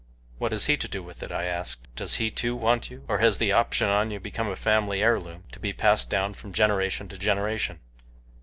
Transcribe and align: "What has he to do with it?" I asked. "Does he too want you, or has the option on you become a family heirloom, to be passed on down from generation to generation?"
"What 0.39 0.51
has 0.51 0.65
he 0.65 0.77
to 0.77 0.87
do 0.87 1.03
with 1.03 1.21
it?" 1.21 1.31
I 1.31 1.43
asked. 1.43 1.87
"Does 1.95 2.15
he 2.15 2.31
too 2.31 2.55
want 2.55 2.89
you, 2.89 3.03
or 3.07 3.19
has 3.19 3.37
the 3.37 3.51
option 3.51 3.87
on 3.87 4.09
you 4.09 4.19
become 4.19 4.49
a 4.49 4.55
family 4.55 5.03
heirloom, 5.03 5.43
to 5.51 5.59
be 5.59 5.73
passed 5.73 6.11
on 6.11 6.31
down 6.31 6.33
from 6.33 6.53
generation 6.53 7.07
to 7.09 7.19
generation?" 7.19 7.79